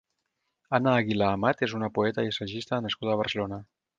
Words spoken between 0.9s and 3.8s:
Aguilar-Amat és una poeta i assagista nascuda a Barcelona.